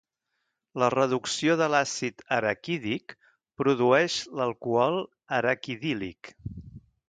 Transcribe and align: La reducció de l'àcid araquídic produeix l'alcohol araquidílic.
La 0.83 0.87
reducció 0.93 1.57
de 1.59 1.67
l'àcid 1.73 2.23
araquídic 2.37 3.15
produeix 3.63 4.19
l'alcohol 4.41 5.01
araquidílic. 5.43 6.37